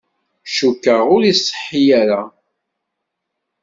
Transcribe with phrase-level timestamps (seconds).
[0.55, 2.21] Cukkeɣ ur iṣeḥḥi ara.